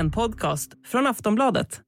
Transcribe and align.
en 0.00 0.10
podcast 0.10 0.70
från 0.86 1.06
Aftonbladet. 1.06 1.80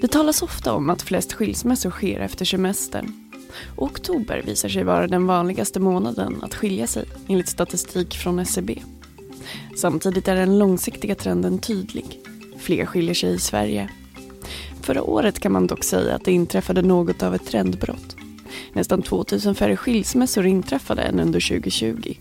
Det 0.00 0.08
talas 0.08 0.42
ofta 0.42 0.72
om 0.72 0.90
att 0.90 1.02
flest 1.02 1.32
skilsmässor 1.32 1.90
sker 1.90 2.20
efter 2.20 2.44
semestern. 2.44 3.30
Oktober 3.76 4.42
visar 4.46 4.68
sig 4.68 4.84
vara 4.84 5.06
den 5.06 5.26
vanligaste 5.26 5.80
månaden 5.80 6.42
att 6.42 6.54
skilja 6.54 6.86
sig 6.86 7.04
enligt 7.28 7.48
statistik 7.48 8.16
från 8.16 8.38
SCB. 8.38 8.82
Samtidigt 9.76 10.28
är 10.28 10.34
den 10.34 10.58
långsiktiga 10.58 11.14
trenden 11.14 11.58
tydlig. 11.58 12.20
Fler 12.58 12.86
skiljer 12.86 13.14
sig 13.14 13.34
i 13.34 13.38
Sverige. 13.38 13.90
Förra 14.82 15.02
året 15.02 15.40
kan 15.40 15.52
man 15.52 15.66
dock 15.66 15.84
säga 15.84 16.14
att 16.14 16.24
det 16.24 16.32
inträffade 16.32 16.82
något 16.82 17.22
av 17.22 17.34
ett 17.34 17.46
trendbrott. 17.46 18.16
Nästan 18.72 19.02
2000 19.02 19.54
färre 19.54 19.76
skilsmässor 19.76 20.46
inträffade 20.46 21.02
än 21.02 21.20
under 21.20 21.48
2020. 21.48 22.14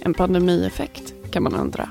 En 0.00 0.14
pandemieffekt, 0.14 1.14
kan 1.30 1.42
man 1.42 1.54
undra. 1.54 1.88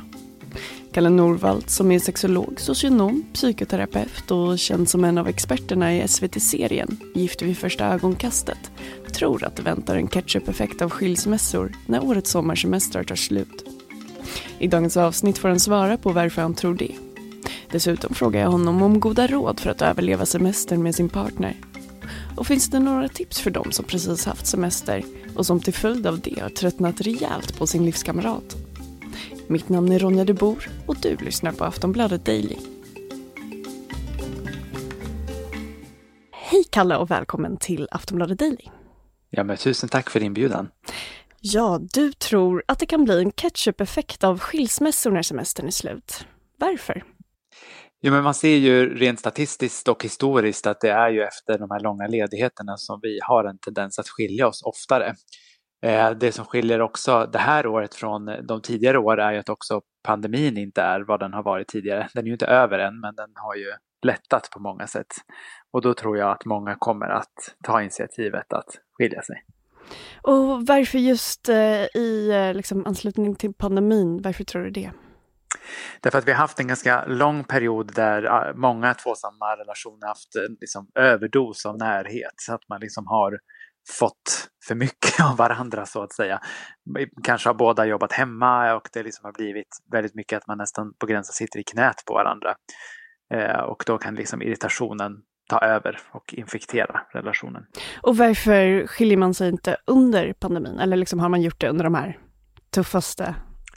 Kalle 0.95 1.09
Norvald 1.09 1.69
som 1.69 1.91
är 1.91 1.99
sexolog, 1.99 2.59
socionom, 2.59 3.25
psykoterapeut 3.33 4.31
och 4.31 4.59
känd 4.59 4.89
som 4.89 5.03
en 5.03 5.17
av 5.17 5.27
experterna 5.27 5.95
i 5.95 6.07
SVT-serien 6.07 6.97
Gift 7.15 7.41
vid 7.41 7.57
första 7.57 7.85
ögonkastet 7.85 8.71
tror 9.13 9.43
att 9.43 9.55
det 9.55 9.63
väntar 9.63 9.95
en 9.95 10.07
catch-up-effekt 10.07 10.81
av 10.81 10.89
skilsmässor 10.89 11.71
när 11.85 12.05
årets 12.05 12.31
sommarsemestrar 12.31 13.03
tar 13.03 13.15
slut. 13.15 13.65
I 14.59 14.67
dagens 14.67 14.97
avsnitt 14.97 15.37
får 15.37 15.49
han 15.49 15.59
svara 15.59 15.97
på 15.97 16.11
varför 16.11 16.41
han 16.41 16.55
tror 16.55 16.75
det. 16.75 16.91
Dessutom 17.71 18.13
frågar 18.13 18.41
jag 18.41 18.49
honom 18.49 18.81
om 18.81 18.99
goda 18.99 19.27
råd 19.27 19.59
för 19.59 19.69
att 19.69 19.81
överleva 19.81 20.25
semestern 20.25 20.83
med 20.83 20.95
sin 20.95 21.09
partner. 21.09 21.55
Och 22.37 22.47
finns 22.47 22.69
det 22.69 22.79
några 22.79 23.07
tips 23.07 23.39
för 23.39 23.51
dem 23.51 23.71
som 23.71 23.85
precis 23.85 24.25
haft 24.25 24.47
semester 24.47 25.03
och 25.35 25.45
som 25.45 25.59
till 25.59 25.73
följd 25.73 26.07
av 26.07 26.19
det 26.19 26.39
har 26.41 26.49
tröttnat 26.49 27.01
rejält 27.01 27.57
på 27.57 27.67
sin 27.67 27.85
livskamrat? 27.85 28.64
Mitt 29.47 29.69
namn 29.69 29.91
är 29.91 29.99
Ronja 29.99 30.25
de 30.25 30.33
Bor 30.33 30.69
och 30.87 30.95
du 31.01 31.15
lyssnar 31.15 31.51
på 31.51 31.65
Aftonbladet 31.65 32.25
Daily. 32.25 32.55
Hej 36.31 36.63
Kalle 36.71 36.97
och 36.97 37.11
välkommen 37.11 37.57
till 37.57 37.87
Aftonbladet 37.91 38.39
Daily. 38.39 38.65
Ja, 39.29 39.43
men 39.43 39.57
tusen 39.57 39.89
tack 39.89 40.09
för 40.09 40.23
inbjudan. 40.23 40.69
Ja, 41.41 41.79
du 41.93 42.13
tror 42.13 42.63
att 42.67 42.79
det 42.79 42.85
kan 42.85 43.03
bli 43.03 43.21
en 43.21 43.31
catch-up-effekt 43.31 44.23
av 44.23 44.39
skilsmässor 44.39 45.11
när 45.11 45.21
semestern 45.21 45.67
är 45.67 45.71
slut. 45.71 46.25
Varför? 46.59 47.03
Jo, 48.01 48.11
men 48.11 48.23
man 48.23 48.33
ser 48.33 48.55
ju 48.55 48.95
rent 48.95 49.19
statistiskt 49.19 49.87
och 49.87 50.03
historiskt 50.03 50.67
att 50.67 50.81
det 50.81 50.91
är 50.91 51.09
ju 51.09 51.21
efter 51.23 51.59
de 51.59 51.71
här 51.71 51.79
långa 51.79 52.07
ledigheterna 52.07 52.77
som 52.77 52.99
vi 53.01 53.19
har 53.21 53.43
en 53.43 53.57
tendens 53.57 53.99
att 53.99 54.09
skilja 54.09 54.47
oss 54.47 54.61
oftare. 54.63 55.15
Eh, 55.85 56.11
det 56.11 56.31
som 56.31 56.45
skiljer 56.45 56.81
också 56.81 57.29
det 57.33 57.39
här 57.39 57.67
året 57.67 57.95
från 57.95 58.25
de 58.47 58.61
tidigare 58.61 58.97
år 58.97 59.19
är 59.19 59.31
ju 59.31 59.39
att 59.39 59.49
också 59.49 59.81
pandemin 60.03 60.57
inte 60.57 60.81
är 60.81 60.99
vad 60.99 61.19
den 61.19 61.33
har 61.33 61.43
varit 61.43 61.67
tidigare. 61.67 62.09
Den 62.13 62.23
är 62.23 62.27
ju 62.27 62.33
inte 62.33 62.45
över 62.45 62.79
än, 62.79 62.99
men 62.99 63.15
den 63.15 63.29
har 63.35 63.55
ju 63.55 63.73
lättat 64.05 64.49
på 64.51 64.59
många 64.59 64.87
sätt. 64.87 65.07
Och 65.71 65.81
då 65.81 65.93
tror 65.93 66.17
jag 66.17 66.31
att 66.31 66.45
många 66.45 66.75
kommer 66.75 67.05
att 67.05 67.55
ta 67.63 67.81
initiativet 67.81 68.53
att 68.53 68.69
skilja 68.93 69.21
sig. 69.21 69.45
Och 70.21 70.67
varför 70.67 70.97
just 70.97 71.49
eh, 71.49 71.85
i 71.95 72.31
eh, 72.31 72.53
liksom, 72.53 72.85
anslutning 72.85 73.35
till 73.35 73.53
pandemin, 73.53 74.21
varför 74.21 74.43
tror 74.43 74.63
du 74.63 74.69
det? 74.69 74.91
Därför 76.01 76.17
att 76.17 76.27
vi 76.27 76.31
har 76.31 76.39
haft 76.39 76.59
en 76.59 76.67
ganska 76.67 77.05
lång 77.05 77.43
period 77.43 77.95
där 77.95 78.53
många 78.53 78.93
tvåsamma 78.93 79.55
relationer 79.57 80.07
haft 80.07 80.35
liksom, 80.61 80.87
överdos 80.95 81.65
av 81.65 81.77
närhet. 81.77 82.33
Så 82.35 82.53
att 82.53 82.69
man 82.69 82.81
liksom 82.81 83.07
har 83.07 83.39
fått 83.99 84.49
för 84.67 84.75
mycket 84.75 85.19
av 85.31 85.37
varandra 85.37 85.85
så 85.85 86.03
att 86.03 86.13
säga. 86.13 86.39
Kanske 87.23 87.49
har 87.49 87.53
båda 87.53 87.85
jobbat 87.85 88.11
hemma 88.11 88.73
och 88.75 88.89
det 88.93 89.03
liksom 89.03 89.25
har 89.25 89.33
blivit 89.33 89.77
väldigt 89.91 90.15
mycket 90.15 90.37
att 90.37 90.47
man 90.47 90.57
nästan 90.57 90.93
på 90.99 91.05
gränsen 91.05 91.33
sitter 91.33 91.59
i 91.59 91.63
knät 91.63 92.03
på 92.05 92.13
varandra. 92.13 92.55
Eh, 93.33 93.59
och 93.59 93.83
då 93.87 93.97
kan 93.97 94.15
liksom 94.15 94.41
irritationen 94.41 95.17
ta 95.49 95.59
över 95.59 95.99
och 96.11 96.33
infektera 96.33 97.01
relationen. 97.13 97.65
Och 98.01 98.17
varför 98.17 98.87
skiljer 98.87 99.17
man 99.17 99.33
sig 99.33 99.49
inte 99.49 99.77
under 99.87 100.33
pandemin? 100.33 100.79
Eller 100.79 100.97
liksom 100.97 101.19
har 101.19 101.29
man 101.29 101.41
gjort 101.41 101.61
det 101.61 101.69
under 101.69 101.83
de 101.83 101.95
här 101.95 102.19
tuffaste 102.71 103.35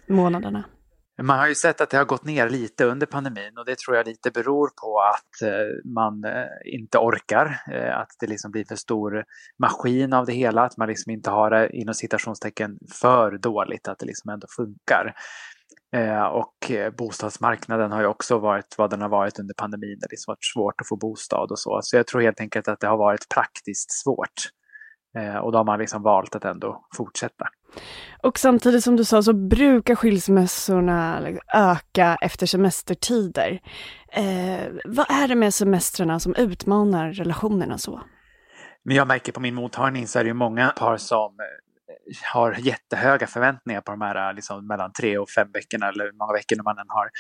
månaderna? 0.09 0.65
Man 1.23 1.39
har 1.39 1.49
ju 1.49 1.55
sett 1.55 1.81
att 1.81 1.91
det 1.91 1.97
har 1.97 2.05
gått 2.05 2.25
ner 2.25 2.51
lite 2.51 2.85
under 2.85 3.07
pandemin 3.07 3.59
och 3.59 3.65
det 3.65 3.79
tror 3.79 3.97
jag 3.97 4.07
lite 4.07 4.31
beror 4.31 4.71
på 4.83 5.01
att 5.01 5.43
eh, 5.43 5.91
man 5.95 6.25
eh, 6.25 6.75
inte 6.75 6.99
orkar, 6.99 7.61
eh, 7.73 7.99
att 7.99 8.09
det 8.21 8.27
liksom 8.27 8.51
blir 8.51 8.65
för 8.65 8.77
stor 8.77 9.25
maskin 9.59 10.13
av 10.13 10.27
det 10.27 10.33
hela, 10.33 10.63
att 10.63 10.77
man 10.77 10.89
liksom 10.89 11.13
inte 11.13 11.31
har 11.31 11.51
det 11.51 11.77
inom 11.77 11.95
citationstecken 11.95 12.79
för 13.01 13.39
dåligt, 13.39 13.89
att 13.89 13.99
det 13.99 14.07
liksom 14.07 14.31
ändå 14.31 14.47
funkar. 14.57 15.15
Och 16.33 16.73
bostadsmarknaden 16.99 17.93
har 17.93 18.01
ju 18.01 18.07
också 18.07 18.39
varit 18.39 18.75
vad 18.79 18.91
den 18.91 19.01
har 19.01 19.09
varit 19.09 19.39
under 19.39 19.55
pandemin, 19.55 19.99
det 20.01 20.05
har 20.05 20.11
liksom 20.11 20.33
varit 20.33 20.45
svårt 20.55 20.81
att 20.81 20.89
få 20.89 20.97
bostad 20.97 21.51
och 21.51 21.59
så. 21.59 21.79
Så 21.83 21.97
jag 21.97 22.07
tror 22.07 22.21
helt 22.21 22.41
enkelt 22.41 22.69
att 22.69 22.81
det 22.81 22.87
har 22.87 22.97
varit 22.97 23.29
praktiskt 23.29 24.03
svårt. 24.03 24.51
Och 25.43 25.53
då 25.53 25.59
har 25.59 25.65
man 25.65 25.79
liksom 25.79 26.03
valt 26.03 26.35
att 26.35 26.45
ändå 26.45 26.87
fortsätta. 26.97 27.45
Och 28.23 28.39
samtidigt 28.39 28.85
som 28.85 28.97
du 28.97 29.05
sa 29.05 29.23
så 29.23 29.33
brukar 29.33 29.95
skilsmässorna 29.95 31.29
öka 31.55 32.17
efter 32.21 32.47
semestertider. 32.47 33.61
Eh, 34.13 34.67
vad 34.85 35.11
är 35.11 35.29
det 35.29 35.35
med 35.35 35.55
semestrarna 35.55 36.21
som 36.21 36.35
utmanar 36.35 37.13
relationerna 37.13 37.79
så? 37.79 38.01
Men 38.85 38.97
jag 38.97 39.09
märker 39.09 39.33
på 39.33 39.41
min 39.41 39.55
mottagning 39.55 40.07
så 40.07 40.19
är 40.19 40.25
det 40.25 40.29
ju 40.29 40.35
många 40.35 40.69
par 40.69 40.97
som 40.97 41.33
har 42.33 42.53
jättehöga 42.53 43.27
förväntningar 43.27 43.81
på 43.81 43.91
de 43.91 44.01
här 44.01 44.33
liksom, 44.33 44.67
mellan 44.67 44.93
tre 44.93 45.19
och 45.19 45.31
fem 45.31 45.49
veckorna 45.53 45.89
eller 45.89 46.05
hur 46.05 46.13
många 46.13 46.33
veckor 46.33 46.63
man 46.63 46.79
än 46.79 46.87
har. 46.89 47.11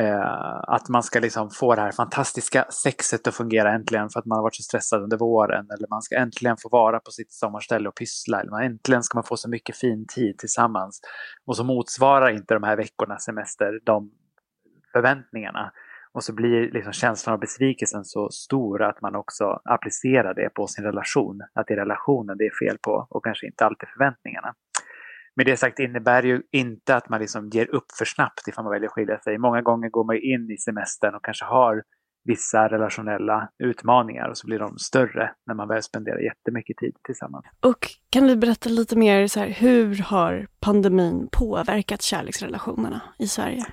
Eh, 0.00 0.74
att 0.74 0.88
man 0.88 1.02
ska 1.02 1.20
liksom 1.20 1.50
få 1.50 1.74
det 1.74 1.80
här 1.80 1.92
fantastiska 1.92 2.64
sexet 2.70 3.26
att 3.26 3.34
fungera 3.34 3.72
äntligen 3.74 4.10
för 4.10 4.20
att 4.20 4.26
man 4.26 4.36
har 4.36 4.42
varit 4.42 4.54
så 4.54 4.62
stressad 4.62 5.02
under 5.02 5.16
våren. 5.16 5.66
Eller 5.70 5.88
man 5.88 6.02
ska 6.02 6.16
äntligen 6.16 6.56
få 6.56 6.68
vara 6.68 7.00
på 7.00 7.10
sitt 7.10 7.32
sommarställe 7.32 7.88
och 7.88 7.94
pyssla. 7.94 8.40
Eller 8.40 8.50
man, 8.50 8.62
äntligen 8.62 9.02
ska 9.02 9.16
man 9.16 9.24
få 9.24 9.36
så 9.36 9.48
mycket 9.48 9.76
fin 9.76 10.06
tid 10.06 10.38
tillsammans. 10.38 11.00
Och 11.46 11.56
så 11.56 11.64
motsvarar 11.64 12.30
inte 12.30 12.54
de 12.54 12.62
här 12.62 12.76
veckornas 12.76 13.24
semester 13.24 13.80
de 13.84 14.10
förväntningarna. 14.92 15.72
Och 16.14 16.24
så 16.24 16.34
blir 16.34 16.70
liksom 16.70 16.92
känslan 16.92 17.34
av 17.34 17.40
besvikelsen 17.40 18.04
så 18.04 18.30
stor 18.30 18.82
att 18.82 19.00
man 19.02 19.14
också 19.14 19.60
applicerar 19.64 20.34
det 20.34 20.48
på 20.54 20.66
sin 20.66 20.84
relation. 20.84 21.40
Att 21.54 21.66
det 21.66 21.74
är 21.74 21.78
relationen 21.78 22.38
det 22.38 22.44
är 22.44 22.66
fel 22.66 22.78
på 22.82 23.06
och 23.10 23.24
kanske 23.24 23.46
inte 23.46 23.64
alltid 23.64 23.88
förväntningarna. 23.88 24.54
Med 25.36 25.46
det 25.46 25.56
sagt 25.56 25.78
innebär 25.78 26.22
det 26.22 26.28
ju 26.28 26.42
inte 26.50 26.96
att 26.96 27.08
man 27.08 27.20
liksom 27.20 27.48
ger 27.48 27.74
upp 27.74 27.92
för 27.98 28.04
snabbt 28.04 28.48
ifall 28.48 28.64
man 28.64 28.72
väljer 28.72 28.88
att 28.88 28.92
skilja 28.92 29.18
sig. 29.18 29.38
Många 29.38 29.62
gånger 29.62 29.88
går 29.88 30.04
man 30.04 30.16
in 30.16 30.50
i 30.50 30.58
semestern 30.58 31.14
och 31.14 31.24
kanske 31.24 31.44
har 31.44 31.82
vissa 32.24 32.68
relationella 32.68 33.48
utmaningar 33.58 34.28
och 34.28 34.38
så 34.38 34.46
blir 34.46 34.58
de 34.58 34.78
större 34.78 35.30
när 35.46 35.54
man 35.54 35.68
väl 35.68 35.82
spenderar 35.82 36.18
jättemycket 36.18 36.76
tid 36.76 36.96
tillsammans. 37.02 37.44
Och 37.60 37.88
kan 38.10 38.26
du 38.26 38.36
berätta 38.36 38.68
lite 38.68 38.96
mer, 38.96 39.26
så 39.26 39.40
här, 39.40 39.48
hur 39.48 40.02
har 40.02 40.46
pandemin 40.60 41.28
påverkat 41.32 42.02
kärleksrelationerna 42.02 43.00
i 43.18 43.26
Sverige? 43.26 43.64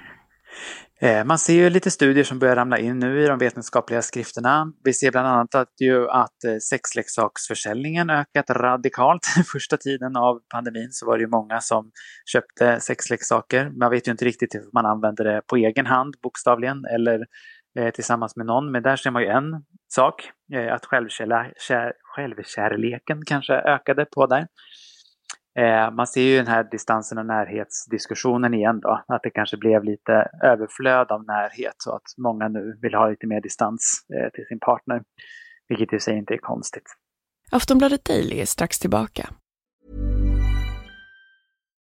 Eh, 1.02 1.26
man 1.26 1.40
ser 1.40 1.54
ju 1.54 1.70
lite 1.70 1.92
studier 1.92 2.24
som 2.24 2.40
börjar 2.40 2.56
ramla 2.56 2.78
in 2.78 3.00
nu 3.00 3.24
i 3.24 3.28
de 3.28 3.40
vetenskapliga 3.40 4.02
skrifterna. 4.02 4.74
Vi 4.84 4.94
ser 4.94 5.12
bland 5.12 5.28
annat 5.28 5.56
att, 5.56 5.74
ju 5.82 6.10
att 6.10 6.44
eh, 6.44 6.58
sexleksaksförsäljningen 6.70 8.10
ökat 8.10 8.50
radikalt. 8.50 9.26
Första 9.52 9.78
tiden 9.78 10.16
av 10.16 10.40
pandemin 10.54 10.92
så 10.92 11.06
var 11.06 11.18
det 11.18 11.22
ju 11.22 11.30
många 11.30 11.62
som 11.62 11.92
köpte 12.26 12.80
sexleksaker. 12.80 13.70
Man 13.80 13.92
vet 13.92 14.08
ju 14.08 14.12
inte 14.12 14.26
riktigt 14.26 14.56
om 14.56 14.70
man 14.74 14.86
använder 14.86 15.24
det 15.24 15.42
på 15.48 15.56
egen 15.56 15.86
hand 15.86 16.16
bokstavligen 16.24 16.86
eller 16.86 17.26
eh, 17.80 17.90
tillsammans 17.90 18.36
med 18.36 18.46
någon. 18.46 18.72
Men 18.72 18.84
där 18.84 18.96
ser 18.96 19.12
man 19.12 19.22
ju 19.22 19.28
en 19.28 19.64
sak, 19.88 20.31
att 20.72 20.86
självkärleken 22.16 23.26
kanske 23.26 23.54
ökade 23.54 24.06
på 24.06 24.26
där. 24.26 24.48
Eh, 25.60 25.92
man 25.92 26.08
ser 26.08 26.22
ju 26.22 26.38
den 26.38 26.48
här 26.48 26.64
distansen 26.64 27.18
och 27.18 27.25
närhetsdiskussionen 27.25 28.54
igen 28.54 28.80
då, 28.80 29.04
att 29.07 29.24
det 29.24 29.30
kanske 29.30 29.57
blev 29.57 29.84
lite 29.84 30.30
överflöd 30.44 31.12
av 31.12 31.25
närhet 31.25 31.75
så 31.78 31.96
att 31.96 32.04
många 32.18 32.48
nu 32.48 32.78
vill 32.81 32.94
ha 32.94 33.10
lite 33.10 33.28
mer 33.28 33.42
distans 33.42 34.06
eh, 34.16 34.30
till 34.34 34.46
sin 34.46 34.60
partner, 34.60 35.04
vilket 35.68 35.94
i 35.94 36.00
sig 36.00 36.18
inte 36.18 36.34
är 36.34 36.38
konstigt. 36.38 36.96
Aftonbladet 37.51 38.06
Daily 38.06 38.40
är 38.40 38.46
strax 38.46 38.80
tillbaka. 38.80 39.30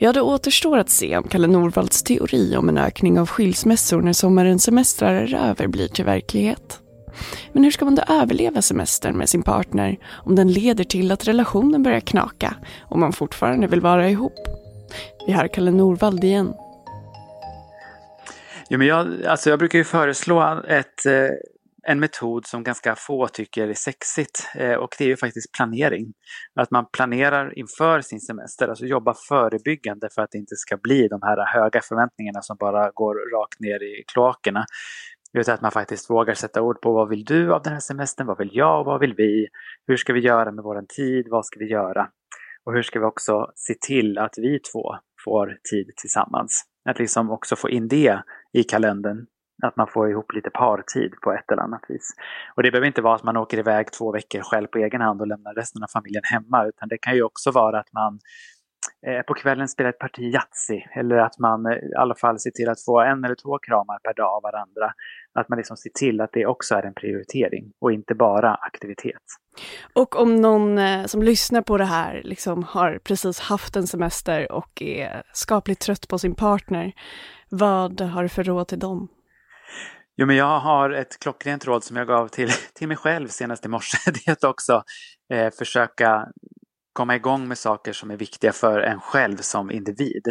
Ja, 0.00 0.12
det 0.12 0.20
återstår 0.20 0.78
att 0.78 0.90
se 0.90 1.16
om 1.16 1.28
Kalle 1.28 1.46
Norvalds 1.46 2.02
teori 2.02 2.56
om 2.56 2.68
en 2.68 2.78
ökning 2.78 3.20
av 3.20 3.26
skilsmässor 3.26 4.00
när 4.02 4.12
sommarens 4.12 4.62
semestrar 4.64 5.14
är 5.14 5.34
över 5.34 5.66
blir 5.66 5.88
till 5.88 6.04
verklighet. 6.04 6.80
Men 7.52 7.64
hur 7.64 7.70
ska 7.70 7.84
man 7.84 7.94
då 7.94 8.02
överleva 8.08 8.62
semestern 8.62 9.16
med 9.16 9.28
sin 9.28 9.42
partner 9.42 9.98
om 10.24 10.34
den 10.34 10.52
leder 10.52 10.84
till 10.84 11.12
att 11.12 11.28
relationen 11.28 11.82
börjar 11.82 12.00
knaka 12.00 12.54
och 12.80 12.98
man 12.98 13.12
fortfarande 13.12 13.66
vill 13.66 13.80
vara 13.80 14.10
ihop? 14.10 14.38
Vi 15.26 15.32
har 15.32 15.48
Kalle 15.48 15.70
Norvald 15.70 16.24
igen. 16.24 16.54
Jo, 18.68 18.78
men 18.78 18.86
jag, 18.86 19.24
alltså 19.26 19.50
jag 19.50 19.58
brukar 19.58 19.78
ju 19.78 19.84
föreslå 19.84 20.62
ett, 20.68 21.06
eh, 21.06 21.12
en 21.90 22.00
metod 22.00 22.46
som 22.46 22.62
ganska 22.62 22.94
få 22.96 23.28
tycker 23.28 23.68
är 23.68 23.74
sexigt 23.74 24.50
eh, 24.54 24.74
och 24.74 24.94
det 24.98 25.04
är 25.04 25.08
ju 25.08 25.16
faktiskt 25.16 25.52
planering. 25.52 26.12
Att 26.60 26.70
man 26.70 26.86
planerar 26.92 27.58
inför 27.58 28.00
sin 28.00 28.20
semester, 28.20 28.68
alltså 28.68 28.86
jobbar 28.86 29.16
förebyggande 29.28 30.08
för 30.14 30.22
att 30.22 30.30
det 30.30 30.38
inte 30.38 30.56
ska 30.56 30.76
bli 30.76 31.08
de 31.08 31.22
här 31.22 31.46
höga 31.54 31.80
förväntningarna 31.80 32.42
som 32.42 32.56
bara 32.60 32.90
går 32.90 33.14
rakt 33.40 33.60
ner 33.60 33.82
i 33.82 34.04
kloakerna. 34.12 34.64
Utan 35.38 35.54
att 35.54 35.60
man 35.60 35.70
faktiskt 35.70 36.10
vågar 36.10 36.34
sätta 36.34 36.62
ord 36.62 36.80
på 36.80 36.92
vad 36.92 37.08
vill 37.08 37.24
du 37.24 37.54
av 37.54 37.62
den 37.62 37.72
här 37.72 37.80
semestern, 37.80 38.26
vad 38.26 38.38
vill 38.38 38.50
jag 38.52 38.80
och 38.80 38.86
vad 38.86 39.00
vill 39.00 39.14
vi? 39.14 39.48
Hur 39.86 39.96
ska 39.96 40.12
vi 40.12 40.20
göra 40.20 40.52
med 40.52 40.64
vår 40.64 40.82
tid, 40.96 41.26
vad 41.28 41.46
ska 41.46 41.58
vi 41.58 41.70
göra? 41.70 42.08
Och 42.64 42.72
hur 42.72 42.82
ska 42.82 42.98
vi 42.98 43.04
också 43.04 43.52
se 43.54 43.74
till 43.80 44.18
att 44.18 44.34
vi 44.36 44.58
två 44.72 44.96
får 45.24 45.58
tid 45.70 45.92
tillsammans? 45.96 46.64
Att 46.88 46.98
liksom 46.98 47.30
också 47.30 47.56
få 47.56 47.70
in 47.70 47.88
det 47.88 48.22
i 48.52 48.62
kalendern 48.64 49.26
att 49.62 49.76
man 49.76 49.86
får 49.86 50.10
ihop 50.10 50.32
lite 50.32 50.50
partid 50.50 51.14
på 51.22 51.32
ett 51.32 51.52
eller 51.52 51.62
annat 51.62 51.84
vis. 51.88 52.14
Och 52.54 52.62
det 52.62 52.70
behöver 52.70 52.86
inte 52.86 53.02
vara 53.02 53.14
att 53.14 53.22
man 53.22 53.36
åker 53.36 53.58
iväg 53.58 53.92
två 53.92 54.12
veckor 54.12 54.40
själv 54.40 54.66
på 54.66 54.78
egen 54.78 55.00
hand 55.00 55.20
och 55.20 55.26
lämnar 55.26 55.54
resten 55.54 55.82
av 55.82 55.86
familjen 55.86 56.22
hemma, 56.24 56.66
utan 56.66 56.88
det 56.88 56.98
kan 56.98 57.14
ju 57.14 57.22
också 57.22 57.50
vara 57.50 57.78
att 57.80 57.92
man 57.92 58.18
eh, 59.06 59.22
på 59.22 59.34
kvällen 59.34 59.68
spelar 59.68 59.90
ett 59.90 59.98
parti 59.98 60.34
Yatzy 60.34 60.80
eller 60.94 61.16
att 61.16 61.38
man 61.38 61.66
eh, 61.66 61.72
i 61.72 61.94
alla 61.98 62.14
fall 62.14 62.38
ser 62.38 62.50
till 62.50 62.68
att 62.68 62.84
få 62.84 63.00
en 63.00 63.24
eller 63.24 63.34
två 63.34 63.58
kramar 63.58 63.98
per 63.98 64.14
dag 64.14 64.36
av 64.36 64.42
varandra. 64.42 64.92
Att 65.34 65.48
man 65.48 65.56
liksom 65.56 65.76
ser 65.76 65.90
till 65.90 66.20
att 66.20 66.30
det 66.32 66.46
också 66.46 66.74
är 66.74 66.82
en 66.82 66.94
prioritering 66.94 67.72
och 67.80 67.92
inte 67.92 68.14
bara 68.14 68.54
aktivitet. 68.54 69.22
Och 69.92 70.20
om 70.20 70.36
någon 70.36 70.78
eh, 70.78 71.04
som 71.04 71.22
lyssnar 71.22 71.62
på 71.62 71.78
det 71.78 71.84
här 71.84 72.20
liksom 72.24 72.62
har 72.62 72.98
precis 73.04 73.40
haft 73.40 73.76
en 73.76 73.86
semester 73.86 74.52
och 74.52 74.82
är 74.82 75.22
skapligt 75.32 75.80
trött 75.80 76.08
på 76.08 76.18
sin 76.18 76.34
partner, 76.34 76.92
vad 77.50 78.00
har 78.00 78.22
du 78.22 78.28
för 78.28 78.44
råd 78.44 78.68
till 78.68 78.78
dem? 78.78 79.08
Jo, 80.20 80.26
men 80.26 80.36
jag 80.36 80.60
har 80.60 80.90
ett 80.90 81.18
klockrent 81.18 81.66
råd 81.66 81.84
som 81.84 81.96
jag 81.96 82.06
gav 82.06 82.28
till, 82.28 82.50
till 82.74 82.88
mig 82.88 82.96
själv 82.96 83.28
senast 83.28 83.64
i 83.64 83.68
morse. 83.68 83.98
Det 84.12 84.28
är 84.28 84.32
att 84.32 84.44
också 84.44 84.82
eh, 85.32 85.50
försöka 85.58 86.28
komma 86.98 87.16
igång 87.16 87.48
med 87.48 87.58
saker 87.58 87.92
som 87.92 88.10
är 88.10 88.16
viktiga 88.16 88.52
för 88.52 88.80
en 88.80 89.00
själv 89.00 89.36
som 89.36 89.70
individ. 89.70 90.22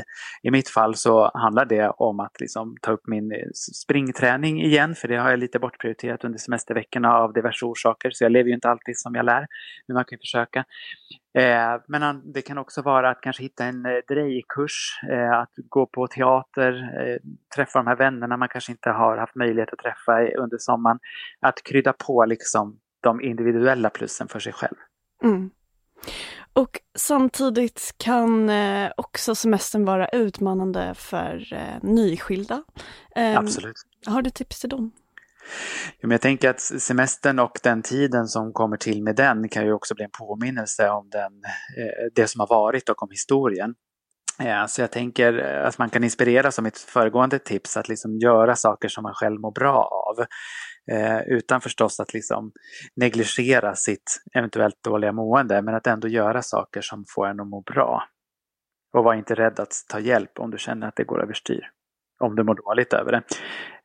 I 0.43 0.51
mitt 0.51 0.69
fall 0.69 0.95
så 0.95 1.31
handlar 1.33 1.65
det 1.65 1.89
om 1.89 2.19
att 2.19 2.39
liksom 2.39 2.75
ta 2.81 2.91
upp 2.91 3.07
min 3.07 3.31
eh, 3.31 3.37
springträning 3.53 4.61
igen, 4.61 4.95
för 4.95 5.07
det 5.07 5.15
har 5.15 5.29
jag 5.29 5.39
lite 5.39 5.59
bortprioriterat 5.59 6.23
under 6.23 6.39
semesterveckorna 6.39 7.13
av 7.13 7.33
diverse 7.33 7.65
orsaker, 7.65 8.11
så 8.11 8.23
jag 8.23 8.31
lever 8.31 8.47
ju 8.47 8.55
inte 8.55 8.69
alltid 8.69 8.97
som 8.97 9.15
jag 9.15 9.25
lär, 9.25 9.47
men 9.87 9.95
man 9.95 10.05
kan 10.05 10.15
ju 10.15 10.19
försöka. 10.19 10.59
Eh, 11.37 11.81
men 11.87 12.31
det 12.33 12.41
kan 12.41 12.57
också 12.57 12.81
vara 12.81 13.09
att 13.09 13.21
kanske 13.21 13.43
hitta 13.43 13.65
en 13.65 13.85
eh, 13.85 13.91
drejkurs, 14.07 14.99
eh, 15.11 15.31
att 15.31 15.53
gå 15.69 15.85
på 15.85 16.07
teater, 16.07 16.73
eh, 16.73 17.17
träffa 17.55 17.79
de 17.79 17.87
här 17.87 17.95
vännerna 17.95 18.37
man 18.37 18.49
kanske 18.49 18.71
inte 18.71 18.89
har 18.89 19.17
haft 19.17 19.35
möjlighet 19.35 19.73
att 19.73 19.79
träffa 19.79 20.27
under 20.43 20.57
sommaren. 20.57 20.99
Att 21.39 21.63
krydda 21.63 21.93
på 21.93 22.25
liksom 22.25 22.79
de 23.01 23.21
individuella 23.21 23.89
plussen 23.89 24.27
för 24.27 24.39
sig 24.39 24.53
själv. 24.53 24.75
Mm. 25.23 25.49
Och 26.57 26.79
samtidigt 26.97 27.95
kan 27.97 28.49
eh, 28.49 28.91
också 28.97 29.35
semestern 29.35 29.85
vara 29.85 30.07
utmanande 30.07 30.93
för 30.95 31.53
eh, 31.53 31.89
nyskilda. 31.89 32.63
Eh, 33.15 33.37
Absolut. 33.37 33.75
Har 34.05 34.21
du 34.21 34.29
tips 34.29 34.59
till 34.59 34.69
dem? 34.69 34.91
Jo, 35.91 35.99
men 36.01 36.11
jag 36.11 36.21
tänker 36.21 36.49
att 36.49 36.59
semestern 36.59 37.39
och 37.39 37.59
den 37.63 37.81
tiden 37.81 38.27
som 38.27 38.53
kommer 38.53 38.77
till 38.77 39.03
med 39.03 39.15
den 39.15 39.49
kan 39.49 39.65
ju 39.65 39.73
också 39.73 39.95
bli 39.95 40.03
en 40.03 40.11
påminnelse 40.19 40.89
om 40.89 41.09
den, 41.09 41.31
eh, 41.77 42.11
det 42.15 42.27
som 42.27 42.39
har 42.39 42.47
varit 42.47 42.89
och 42.89 43.03
om 43.03 43.09
historien. 43.11 43.75
Så 44.67 44.81
jag 44.81 44.91
tänker 44.91 45.33
att 45.39 45.77
man 45.77 45.89
kan 45.89 46.03
inspireras 46.03 46.55
som 46.55 46.63
mitt 46.63 46.77
föregående 46.77 47.39
tips 47.39 47.77
att 47.77 47.89
liksom 47.89 48.17
göra 48.17 48.55
saker 48.55 48.87
som 48.87 49.03
man 49.03 49.13
själv 49.13 49.39
mår 49.39 49.51
bra 49.51 49.83
av. 49.83 50.25
Eh, 50.91 51.21
utan 51.21 51.61
förstås 51.61 51.99
att 51.99 52.13
liksom 52.13 52.51
negligera 52.95 53.75
sitt 53.75 54.21
eventuellt 54.33 54.83
dåliga 54.83 55.11
mående, 55.11 55.61
men 55.61 55.75
att 55.75 55.87
ändå 55.87 56.07
göra 56.07 56.41
saker 56.41 56.81
som 56.81 57.05
får 57.15 57.27
en 57.27 57.39
att 57.39 57.47
må 57.47 57.61
bra. 57.61 58.03
Och 58.97 59.03
var 59.03 59.13
inte 59.13 59.35
rädd 59.35 59.59
att 59.59 59.73
ta 59.89 59.99
hjälp 59.99 60.39
om 60.39 60.51
du 60.51 60.57
känner 60.57 60.87
att 60.87 60.95
det 60.95 61.03
går 61.03 61.23
överstyr. 61.23 61.69
Om 62.19 62.35
du 62.35 62.43
mår 62.43 62.55
dåligt 62.55 62.93
över 62.93 63.11
det. 63.11 63.21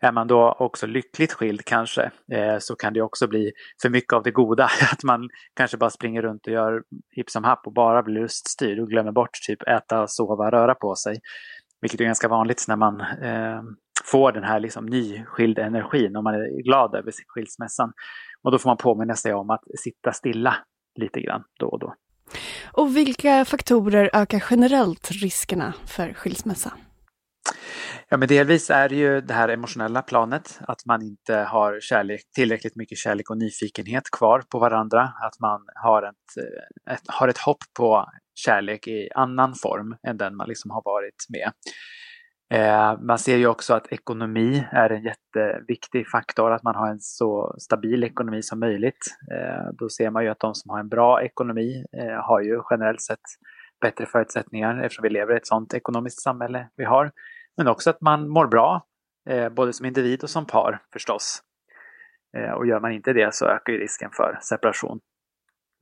Är 0.01 0.13
man 0.13 0.27
då 0.27 0.57
också 0.59 0.87
lyckligt 0.87 1.33
skild 1.33 1.65
kanske, 1.65 2.11
eh, 2.33 2.59
så 2.59 2.77
kan 2.77 2.93
det 2.93 3.03
också 3.03 3.29
bli 3.29 3.53
för 3.83 3.89
mycket 3.91 4.13
av 4.13 4.23
det 4.23 4.31
goda. 4.31 4.65
Att 4.93 5.03
man 5.05 5.29
kanske 5.55 5.77
bara 5.77 5.91
springer 5.91 6.23
runt 6.23 6.47
och 6.47 6.53
gör 6.53 6.83
hipp 7.11 7.31
som 7.31 7.45
happ 7.45 7.67
och 7.67 7.73
bara 7.73 8.03
blir 8.03 8.21
luststyrd 8.21 8.81
och 8.81 8.89
glömmer 8.89 9.13
bort 9.13 9.39
typ 9.47 9.69
äta, 9.69 10.07
sova, 10.07 10.51
röra 10.51 10.75
på 10.75 10.95
sig. 10.95 11.21
Vilket 11.81 12.01
är 12.01 12.05
ganska 12.05 12.29
vanligt 12.29 12.65
när 12.69 12.77
man 12.77 13.01
eh, 13.01 13.63
får 14.05 14.33
den 14.33 14.45
här 14.45 14.61
liksom 14.61 14.87
nyskilda 14.87 15.65
energin 15.65 16.17
om 16.17 16.25
man 16.25 16.35
är 16.35 16.63
glad 16.63 16.95
över 16.95 17.13
skilsmässan. 17.29 17.93
Och 18.43 18.53
då 18.53 18.59
får 18.59 18.71
man 18.71 18.77
påminna 18.77 19.15
sig 19.15 19.35
om 19.35 19.51
att 19.51 19.63
sitta 19.79 20.13
stilla 20.13 20.57
lite 21.01 21.21
grann 21.21 21.45
då 21.61 21.67
och 21.67 21.79
då. 21.79 21.95
Och 22.73 22.97
vilka 22.97 23.45
faktorer 23.45 24.11
ökar 24.13 24.45
generellt 24.51 25.11
riskerna 25.11 25.75
för 25.87 26.13
skilsmässa? 26.13 26.73
Ja, 28.09 28.17
men 28.17 28.29
delvis 28.29 28.71
är 28.71 28.89
det 28.89 28.97
ju 28.97 29.21
det 29.21 29.35
här 29.35 29.49
emotionella 29.49 30.03
planet, 30.03 30.61
att 30.61 30.87
man 30.87 31.03
inte 31.03 31.35
har 31.35 31.81
kärlek, 31.81 32.21
tillräckligt 32.35 32.77
mycket 32.77 32.99
kärlek 32.99 33.31
och 33.31 33.39
nyfikenhet 33.39 34.11
kvar 34.11 34.43
på 34.51 34.59
varandra, 34.59 35.03
att 35.03 35.41
man 35.41 35.61
har 35.75 36.03
ett, 36.03 36.47
ett, 36.91 37.03
har 37.07 37.29
ett 37.29 37.39
hopp 37.39 37.65
på 37.79 38.07
kärlek 38.35 38.89
i 38.89 39.09
annan 39.15 39.55
form 39.55 39.97
än 40.09 40.17
den 40.17 40.37
man 40.37 40.49
liksom 40.49 40.71
har 40.71 40.83
varit 40.85 41.27
med. 41.29 41.53
Eh, 42.53 43.01
man 43.01 43.19
ser 43.19 43.37
ju 43.37 43.47
också 43.47 43.75
att 43.75 43.93
ekonomi 43.93 44.67
är 44.73 44.91
en 44.91 45.03
jätteviktig 45.03 46.09
faktor, 46.09 46.53
att 46.53 46.63
man 46.63 46.75
har 46.75 46.89
en 46.89 47.01
så 47.01 47.55
stabil 47.59 48.05
ekonomi 48.05 48.43
som 48.43 48.61
möjligt. 48.61 49.07
Eh, 49.33 49.73
då 49.79 49.89
ser 49.89 50.11
man 50.11 50.25
ju 50.25 50.31
att 50.31 50.41
de 50.41 50.55
som 50.55 50.71
har 50.71 50.81
en 50.81 50.89
bra 50.89 51.23
ekonomi 51.23 51.85
eh, 51.99 52.25
har 52.25 52.41
ju 52.41 52.63
generellt 52.71 53.01
sett 53.01 53.21
bättre 53.81 54.07
förutsättningar 54.07 54.83
eftersom 54.83 55.03
vi 55.03 55.09
lever 55.09 55.35
i 55.35 55.37
ett 55.37 55.47
sådant 55.47 55.75
ekonomiskt 55.75 56.23
samhälle 56.23 56.69
vi 56.77 56.85
har. 56.85 57.11
Men 57.57 57.69
också 57.69 57.91
att 57.91 58.01
man 58.01 58.29
mår 58.29 58.47
bra, 58.47 58.87
eh, 59.31 59.49
både 59.49 59.73
som 59.73 59.87
individ 59.87 60.23
och 60.23 60.31
som 60.31 60.47
par 60.47 60.83
förstås. 60.93 61.43
Eh, 62.37 62.51
och 62.51 62.67
gör 62.67 62.81
man 62.81 62.93
inte 62.93 63.13
det 63.13 63.35
så 63.35 63.47
ökar 63.47 63.73
ju 63.73 63.79
risken 63.79 64.11
för 64.13 64.39
separation. 64.43 65.01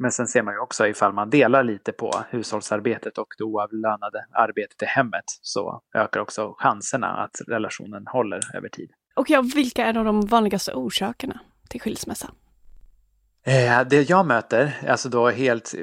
Men 0.02 0.12
sen 0.12 0.26
ser 0.26 0.42
man 0.42 0.54
ju 0.54 0.60
också 0.60 0.86
ifall 0.86 1.12
man 1.12 1.30
delar 1.30 1.64
lite 1.64 1.92
på 1.92 2.12
hushållsarbetet 2.30 3.18
och 3.18 3.28
det 3.38 3.44
oavlönade 3.44 4.24
arbetet 4.32 4.82
i 4.82 4.84
hemmet 4.84 5.24
så 5.26 5.82
ökar 5.94 6.20
också 6.20 6.54
chanserna 6.58 7.06
att 7.06 7.40
relationen 7.48 8.06
håller 8.06 8.56
över 8.56 8.68
tid. 8.68 8.90
Och 9.14 9.30
ja, 9.30 9.42
vilka 9.54 9.86
är 9.86 9.92
då 9.92 10.02
de 10.02 10.20
vanligaste 10.20 10.74
orsakerna 10.74 11.40
till 11.68 11.80
skilsmässa? 11.80 12.30
Eh, 13.46 13.80
det 13.90 14.10
jag 14.10 14.26
möter, 14.26 14.72
alltså 14.88 15.08
då 15.08 15.28
helt 15.28 15.74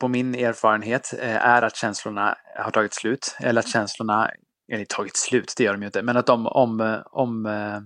på 0.00 0.08
min 0.08 0.34
erfarenhet, 0.34 1.14
eh, 1.18 1.46
är 1.46 1.62
att 1.62 1.76
känslorna 1.76 2.36
har 2.56 2.70
tagit 2.70 2.94
slut. 2.94 3.36
Eller 3.40 3.60
att 3.60 3.68
känslorna, 3.68 4.30
eller 4.72 4.84
tagit 4.84 5.16
slut, 5.16 5.54
det 5.56 5.64
gör 5.64 5.72
de 5.72 5.82
ju 5.82 5.86
inte, 5.86 6.02
men 6.02 6.16
att 6.16 6.26
de 6.26 6.46
om, 6.46 7.02
om 7.10 7.46
eh, 7.46 7.80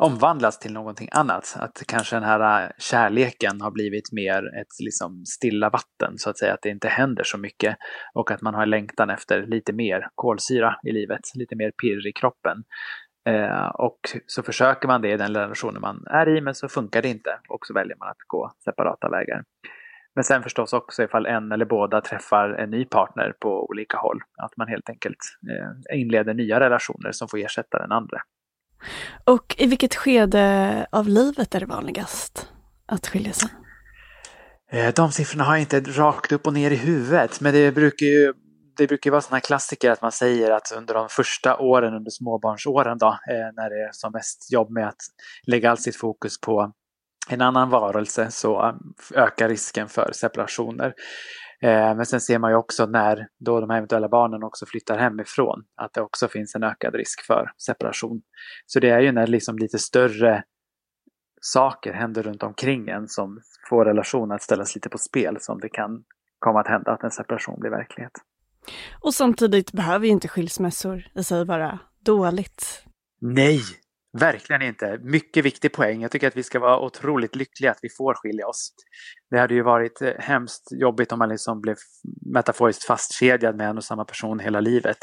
omvandlas 0.00 0.58
till 0.58 0.72
någonting 0.72 1.08
annat. 1.12 1.56
Att 1.60 1.82
kanske 1.86 2.16
den 2.16 2.22
här 2.22 2.64
äh, 2.64 2.70
kärleken 2.78 3.60
har 3.60 3.70
blivit 3.70 4.12
mer 4.12 4.58
ett 4.60 4.80
liksom 4.84 5.24
stilla 5.26 5.70
vatten 5.70 6.18
så 6.18 6.30
att 6.30 6.38
säga, 6.38 6.54
att 6.54 6.62
det 6.62 6.68
inte 6.68 6.88
händer 6.88 7.24
så 7.24 7.38
mycket 7.38 7.76
och 8.14 8.30
att 8.30 8.42
man 8.42 8.54
har 8.54 8.66
längtan 8.66 9.10
efter 9.10 9.46
lite 9.46 9.72
mer 9.72 10.08
kolsyra 10.14 10.76
i 10.82 10.92
livet, 10.92 11.20
lite 11.34 11.56
mer 11.56 11.70
pirr 11.70 12.06
i 12.06 12.12
kroppen. 12.12 12.64
Eh, 13.28 13.66
och 13.66 14.00
så 14.26 14.42
försöker 14.42 14.88
man 14.88 15.02
det 15.02 15.12
i 15.12 15.16
den 15.16 15.34
relationen 15.34 15.80
man 15.80 16.06
är 16.06 16.36
i 16.36 16.40
men 16.40 16.54
så 16.54 16.68
funkar 16.68 17.02
det 17.02 17.08
inte 17.08 17.38
och 17.48 17.66
så 17.66 17.74
väljer 17.74 17.96
man 17.96 18.08
att 18.08 18.22
gå 18.26 18.52
separata 18.64 19.08
vägar. 19.08 19.44
Men 20.14 20.24
sen 20.24 20.42
förstås 20.42 20.72
också 20.72 21.02
ifall 21.02 21.26
en 21.26 21.52
eller 21.52 21.64
båda 21.64 22.00
träffar 22.00 22.48
en 22.50 22.70
ny 22.70 22.84
partner 22.84 23.34
på 23.40 23.68
olika 23.68 23.96
håll. 23.96 24.20
Att 24.36 24.56
man 24.56 24.68
helt 24.68 24.88
enkelt 24.90 25.18
eh, 25.50 26.00
inleder 26.00 26.34
nya 26.34 26.60
relationer 26.60 27.12
som 27.12 27.28
får 27.28 27.38
ersätta 27.38 27.78
den 27.78 27.92
andra. 27.92 28.20
Och 29.24 29.56
i 29.58 29.66
vilket 29.66 29.94
skede 29.94 30.86
av 30.92 31.08
livet 31.08 31.54
är 31.54 31.60
det 31.60 31.66
vanligast 31.66 32.48
att 32.86 33.06
skilja 33.06 33.32
sig? 33.32 33.48
Eh, 34.72 34.94
de 34.94 35.12
siffrorna 35.12 35.44
har 35.44 35.52
jag 35.52 35.60
inte 35.60 35.80
rakt 35.80 36.32
upp 36.32 36.46
och 36.46 36.52
ner 36.52 36.70
i 36.70 36.76
huvudet, 36.76 37.40
men 37.40 37.54
det 37.54 37.72
brukar 37.72 38.06
ju 38.06 38.32
det 38.76 38.86
brukar 38.86 39.10
vara 39.10 39.20
sådana 39.20 39.40
klassiker 39.40 39.90
att 39.90 40.02
man 40.02 40.12
säger 40.12 40.50
att 40.50 40.72
under 40.76 40.94
de 40.94 41.08
första 41.08 41.56
åren, 41.56 41.94
under 41.94 42.10
småbarnsåren 42.10 42.98
då, 42.98 43.06
eh, 43.06 43.54
när 43.56 43.70
det 43.70 43.76
är 43.76 43.90
som 43.92 44.12
mest 44.12 44.52
jobb 44.52 44.70
med 44.70 44.88
att 44.88 44.96
lägga 45.46 45.70
allt 45.70 45.82
sitt 45.82 45.96
fokus 45.96 46.40
på 46.40 46.72
en 47.28 47.40
annan 47.40 47.70
varelse 47.70 48.30
så 48.30 48.62
eh, 48.66 48.74
ökar 49.22 49.48
risken 49.48 49.88
för 49.88 50.10
separationer. 50.14 50.94
Eh, 51.62 51.94
men 51.94 52.06
sen 52.06 52.20
ser 52.20 52.38
man 52.38 52.50
ju 52.50 52.56
också 52.56 52.86
när 52.86 53.28
då 53.38 53.60
de 53.60 53.70
här 53.70 53.76
eventuella 53.76 54.08
barnen 54.08 54.42
också 54.42 54.66
flyttar 54.66 54.98
hemifrån 54.98 55.64
att 55.76 55.94
det 55.94 56.00
också 56.00 56.28
finns 56.28 56.54
en 56.54 56.62
ökad 56.62 56.94
risk 56.94 57.26
för 57.26 57.52
separation. 57.66 58.22
Så 58.66 58.80
det 58.80 58.90
är 58.90 59.00
ju 59.00 59.12
när 59.12 59.26
liksom 59.26 59.58
lite 59.58 59.78
större 59.78 60.44
saker 61.40 61.92
händer 61.92 62.22
runt 62.22 62.42
omkring 62.42 62.88
en 62.88 63.08
som 63.08 63.40
får 63.68 63.84
relationen 63.84 64.32
att 64.32 64.42
ställas 64.42 64.74
lite 64.74 64.88
på 64.88 64.98
spel 64.98 65.36
som 65.40 65.60
det 65.60 65.68
kan 65.68 66.04
komma 66.38 66.60
att 66.60 66.68
hända 66.68 66.92
att 66.92 67.04
en 67.04 67.10
separation 67.10 67.60
blir 67.60 67.70
verklighet. 67.70 68.12
Och 69.00 69.14
samtidigt 69.14 69.72
behöver 69.72 70.06
ju 70.06 70.12
inte 70.12 70.28
skilsmässor 70.28 71.02
i 71.14 71.24
sig 71.24 71.44
vara 71.44 71.78
dåligt. 72.04 72.84
Nej, 73.20 73.60
verkligen 74.18 74.62
inte. 74.62 74.98
Mycket 75.02 75.44
viktig 75.44 75.72
poäng. 75.72 76.02
Jag 76.02 76.10
tycker 76.10 76.28
att 76.28 76.36
vi 76.36 76.42
ska 76.42 76.58
vara 76.58 76.80
otroligt 76.80 77.36
lyckliga 77.36 77.70
att 77.70 77.78
vi 77.82 77.88
får 77.98 78.14
skilja 78.14 78.46
oss. 78.46 78.72
Det 79.30 79.38
hade 79.38 79.54
ju 79.54 79.62
varit 79.62 80.02
eh, 80.02 80.12
hemskt 80.18 80.68
jobbigt 80.72 81.12
om 81.12 81.18
man 81.18 81.28
liksom 81.28 81.60
blev 81.60 81.76
metaforiskt 82.34 82.84
fastkedjad 82.84 83.56
med 83.56 83.68
en 83.68 83.76
och 83.76 83.84
samma 83.84 84.04
person 84.04 84.38
hela 84.38 84.60
livet. 84.60 84.98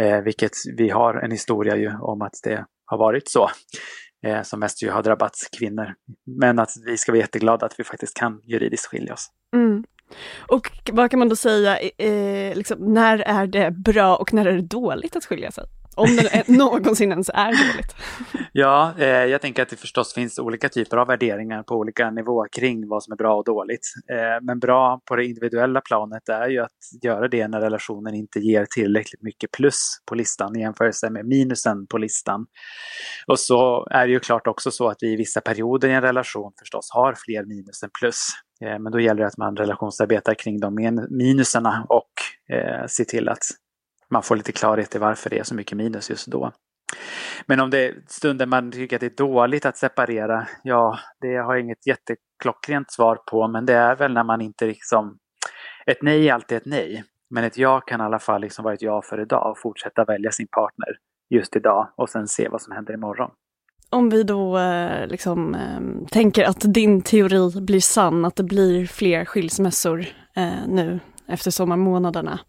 Eh, 0.00 0.20
vilket 0.20 0.52
vi 0.76 0.90
har 0.90 1.14
en 1.14 1.30
historia 1.30 1.76
ju 1.76 1.98
om 2.00 2.22
att 2.22 2.34
det 2.44 2.64
har 2.84 2.98
varit 2.98 3.30
så. 3.30 3.50
Eh, 4.26 4.42
som 4.42 4.60
mest 4.60 4.82
ju 4.82 4.90
har 4.90 5.02
drabbats 5.02 5.48
kvinnor. 5.58 5.94
Men 6.40 6.58
att 6.58 6.70
vi 6.86 6.96
ska 6.96 7.12
vara 7.12 7.20
jätteglada 7.20 7.66
att 7.66 7.74
vi 7.80 7.84
faktiskt 7.84 8.16
kan 8.16 8.40
juridiskt 8.44 8.86
skilja 8.86 9.12
oss. 9.12 9.28
Mm. 9.54 9.84
Och 10.48 10.70
vad 10.92 11.10
kan 11.10 11.18
man 11.18 11.28
då 11.28 11.36
säga, 11.36 11.78
eh, 11.78 12.56
liksom, 12.56 12.94
när 12.94 13.18
är 13.18 13.46
det 13.46 13.70
bra 13.70 14.16
och 14.16 14.32
när 14.32 14.46
är 14.46 14.52
det 14.52 14.62
dåligt 14.62 15.16
att 15.16 15.24
skilja 15.24 15.50
sig? 15.50 15.64
Om 15.98 16.16
det 16.16 16.48
någonsin 16.48 17.10
ens 17.10 17.30
är 17.34 17.72
dåligt. 17.72 17.96
Ja, 18.52 18.94
eh, 18.98 19.06
jag 19.06 19.40
tänker 19.40 19.62
att 19.62 19.68
det 19.68 19.76
förstås 19.76 20.14
finns 20.14 20.38
olika 20.38 20.68
typer 20.68 20.96
av 20.96 21.06
värderingar 21.06 21.62
på 21.62 21.74
olika 21.74 22.10
nivåer 22.10 22.48
kring 22.52 22.88
vad 22.88 23.02
som 23.02 23.12
är 23.12 23.16
bra 23.16 23.36
och 23.36 23.44
dåligt. 23.44 23.86
Eh, 24.10 24.42
men 24.42 24.58
bra 24.58 25.00
på 25.04 25.16
det 25.16 25.24
individuella 25.24 25.80
planet 25.80 26.28
är 26.28 26.48
ju 26.48 26.58
att 26.58 27.02
göra 27.02 27.28
det 27.28 27.48
när 27.48 27.60
relationen 27.60 28.14
inte 28.14 28.38
ger 28.38 28.66
tillräckligt 28.70 29.22
mycket 29.22 29.50
plus 29.50 29.98
på 30.06 30.14
listan 30.14 30.56
i 30.56 30.60
jämförelse 30.60 31.10
med 31.10 31.26
minusen 31.26 31.86
på 31.86 31.98
listan. 31.98 32.46
Och 33.26 33.38
så 33.38 33.86
är 33.90 34.06
det 34.06 34.12
ju 34.12 34.20
klart 34.20 34.46
också 34.46 34.70
så 34.70 34.88
att 34.88 34.98
vi 35.00 35.12
i 35.12 35.16
vissa 35.16 35.40
perioder 35.40 35.88
i 35.88 35.92
en 35.92 36.02
relation 36.02 36.52
förstås 36.58 36.90
har 36.92 37.14
fler 37.26 37.44
minus 37.44 37.82
än 37.82 37.90
plus. 38.00 38.26
Eh, 38.64 38.78
men 38.78 38.92
då 38.92 39.00
gäller 39.00 39.20
det 39.20 39.26
att 39.26 39.38
man 39.38 39.56
relationsarbetar 39.56 40.34
kring 40.34 40.60
de 40.60 40.74
minuserna 41.10 41.86
och 41.88 42.12
eh, 42.56 42.86
ser 42.86 43.04
till 43.04 43.28
att 43.28 43.42
man 44.10 44.22
får 44.22 44.36
lite 44.36 44.52
klarhet 44.52 44.94
i 44.94 44.98
varför 44.98 45.30
det 45.30 45.38
är 45.38 45.44
så 45.44 45.54
mycket 45.54 45.76
minus 45.76 46.10
just 46.10 46.26
då. 46.26 46.52
Men 47.46 47.60
om 47.60 47.70
det 47.70 47.88
är 47.88 47.94
stunder 48.06 48.46
man 48.46 48.72
tycker 48.72 48.96
att 48.96 49.00
det 49.00 49.06
är 49.06 49.26
dåligt 49.26 49.66
att 49.66 49.76
separera, 49.76 50.48
ja, 50.62 50.98
det 51.20 51.36
har 51.36 51.54
jag 51.54 51.60
inget 51.60 51.86
jätteklockrent 51.86 52.92
svar 52.92 53.16
på, 53.30 53.48
men 53.48 53.66
det 53.66 53.74
är 53.74 53.96
väl 53.96 54.12
när 54.12 54.24
man 54.24 54.40
inte 54.40 54.66
liksom... 54.66 55.18
Ett 55.86 56.02
nej 56.02 56.28
är 56.28 56.34
alltid 56.34 56.58
ett 56.58 56.66
nej, 56.66 57.04
men 57.30 57.44
ett 57.44 57.58
ja 57.58 57.80
kan 57.80 58.00
i 58.00 58.04
alla 58.04 58.18
fall 58.18 58.40
liksom 58.40 58.62
vara 58.64 58.74
ett 58.74 58.82
ja 58.82 59.02
för 59.02 59.20
idag 59.20 59.50
och 59.50 59.58
fortsätta 59.58 60.04
välja 60.04 60.30
sin 60.30 60.46
partner 60.46 60.88
just 61.30 61.56
idag 61.56 61.88
och 61.96 62.10
sen 62.10 62.28
se 62.28 62.48
vad 62.48 62.62
som 62.62 62.72
händer 62.72 62.94
imorgon. 62.94 63.30
Om 63.90 64.10
vi 64.10 64.22
då 64.22 64.58
eh, 64.58 65.06
liksom 65.06 65.54
ehm, 65.54 66.06
tänker 66.06 66.44
att 66.44 66.74
din 66.74 67.02
teori 67.02 67.60
blir 67.60 67.80
sann, 67.80 68.24
att 68.24 68.36
det 68.36 68.42
blir 68.42 68.86
fler 68.86 69.24
skilsmässor 69.24 70.06
eh, 70.36 70.66
nu 70.68 71.00
efter 71.28 71.50
sommarmånaderna. 71.50 72.40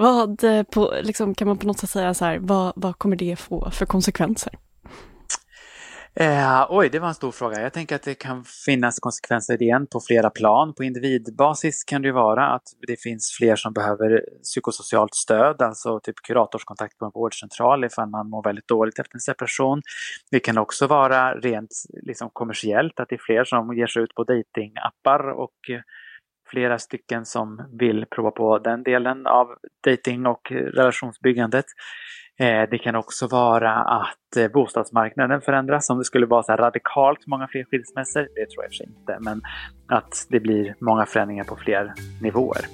Vad, 0.00 0.44
eh, 0.44 0.62
på, 0.62 0.94
liksom, 1.02 1.34
kan 1.34 1.48
man 1.48 1.58
på 1.58 1.66
något 1.66 1.78
sätt 1.78 1.90
säga 1.90 2.14
så 2.14 2.24
här, 2.24 2.38
vad, 2.38 2.72
vad 2.76 2.98
kommer 2.98 3.16
det 3.16 3.36
få 3.36 3.70
för 3.70 3.86
konsekvenser? 3.86 4.52
Eh, 6.14 6.66
oj, 6.68 6.88
det 6.88 6.98
var 6.98 7.08
en 7.08 7.14
stor 7.14 7.32
fråga. 7.32 7.60
Jag 7.60 7.72
tänker 7.72 7.96
att 7.96 8.02
det 8.02 8.14
kan 8.14 8.44
finnas 8.44 8.98
konsekvenser 9.00 9.62
igen 9.62 9.86
på 9.86 10.00
flera 10.00 10.30
plan. 10.30 10.74
På 10.74 10.84
individbasis 10.84 11.84
kan 11.84 12.02
det 12.02 12.08
ju 12.08 12.12
vara 12.12 12.48
att 12.48 12.62
det 12.86 13.00
finns 13.00 13.36
fler 13.38 13.56
som 13.56 13.72
behöver 13.72 14.24
psykosocialt 14.42 15.14
stöd, 15.14 15.62
alltså 15.62 16.00
typ 16.00 16.16
kuratorskontakt 16.16 16.98
på 16.98 17.04
en 17.04 17.10
vårdcentral 17.14 17.84
ifall 17.84 18.08
man 18.08 18.30
mår 18.30 18.42
väldigt 18.42 18.68
dåligt 18.68 18.98
efter 18.98 19.16
en 19.16 19.20
separation. 19.20 19.82
Det 20.30 20.40
kan 20.40 20.58
också 20.58 20.86
vara 20.86 21.34
rent 21.34 21.70
liksom, 22.02 22.30
kommersiellt, 22.32 23.00
att 23.00 23.08
det 23.08 23.14
är 23.14 23.20
fler 23.26 23.44
som 23.44 23.76
ger 23.76 23.86
sig 23.86 24.02
ut 24.02 24.14
på 24.14 24.24
datingappar 24.24 25.30
och 25.30 25.70
eh, 25.70 25.80
flera 26.50 26.78
stycken 26.78 27.24
som 27.24 27.68
vill 27.78 28.06
prova 28.06 28.30
på 28.30 28.58
den 28.58 28.82
delen 28.82 29.26
av 29.26 29.46
dating 29.86 30.26
och 30.26 30.52
relationsbyggandet. 30.52 31.64
Eh, 32.40 32.70
det 32.70 32.78
kan 32.78 32.96
också 32.96 33.26
vara 33.26 33.74
att 33.74 34.36
eh, 34.36 34.48
bostadsmarknaden 34.48 35.40
förändras, 35.40 35.90
om 35.90 35.98
det 35.98 36.04
skulle 36.04 36.26
vara 36.26 36.42
så 36.42 36.52
radikalt 36.52 37.26
många 37.26 37.48
fler 37.48 37.64
skilsmässor, 37.64 38.20
det 38.20 38.50
tror 38.50 38.64
jag 38.64 38.64
i 38.64 38.68
och 38.68 38.70
för 38.70 38.76
sig 38.76 38.86
inte, 38.86 39.16
men 39.20 39.42
att 39.88 40.26
det 40.28 40.40
blir 40.40 40.74
många 40.80 41.06
förändringar 41.06 41.44
på 41.44 41.56
fler 41.56 41.92
nivåer. 42.22 42.66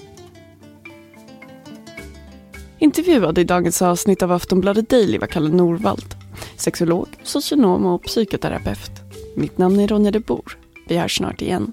Intervjuad 2.79 3.39
i 3.39 3.45
dagens 3.45 3.83
avsnitt 3.83 4.23
av 4.23 4.33
Aftonbladet 4.33 4.91
Daily 4.91 5.19
var 5.19 5.27
Kalle 5.27 5.49
Norvald, 5.49 6.15
sexolog, 6.57 7.09
socionom 7.23 7.87
och 7.87 8.03
psykoterapeut. 8.03 8.93
Mitt 9.37 9.59
namn 9.59 9.81
är 9.81 9.89
Ronja 9.89 10.11
de 10.11 10.21
Bor. 10.21 10.59
Vi 10.89 10.97
hörs 10.97 11.17
snart 11.17 11.43
igen. 11.43 11.73